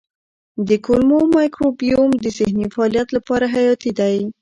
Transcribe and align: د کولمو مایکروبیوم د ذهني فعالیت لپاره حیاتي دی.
د 0.67 0.69
کولمو 0.85 1.19
مایکروبیوم 1.35 2.09
د 2.17 2.25
ذهني 2.37 2.65
فعالیت 2.73 3.07
لپاره 3.17 3.45
حیاتي 3.55 3.91
دی. 3.99 4.17